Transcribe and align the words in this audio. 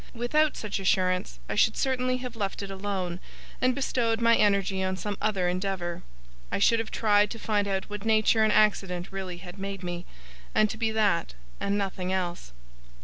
Without 0.15 0.57
such 0.57 0.79
assurance 0.79 1.37
I 1.47 1.53
should 1.53 1.77
certainly 1.77 2.17
have 2.25 2.35
left 2.35 2.63
it 2.63 2.71
alone, 2.71 3.19
and 3.61 3.75
bestowed 3.75 4.19
my 4.19 4.35
energy 4.35 4.83
on 4.83 4.97
some 4.97 5.15
other 5.21 5.47
endeavour. 5.47 6.01
I 6.51 6.57
should 6.57 6.79
have 6.79 6.89
tried 6.89 7.29
to 7.29 7.37
find 7.37 7.67
out 7.67 7.87
what 7.87 8.03
nature 8.03 8.43
and 8.43 8.51
accident 8.51 9.11
really 9.11 9.37
had 9.37 9.59
made 9.59 9.83
me, 9.83 10.07
and 10.55 10.71
to 10.71 10.77
be 10.79 10.89
that, 10.89 11.35
and 11.59 11.77
nothing 11.77 12.11
else. 12.11 12.51